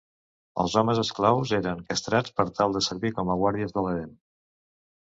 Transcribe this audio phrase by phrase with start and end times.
[0.63, 4.15] Els homes esclaus eren castrats per tal de servir com a guàrdies de l'harem.